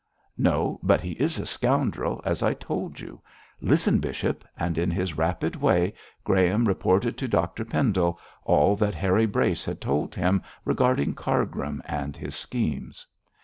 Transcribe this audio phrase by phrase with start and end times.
[0.35, 3.21] 'No; but he is a scoundrel, as I told you.
[3.61, 5.93] Listen, bishop,' and in his rapid way
[6.23, 12.17] Graham reported to Dr Pendle all that Harry Brace had told him regarding Cargrim and
[12.17, 13.05] his schemes.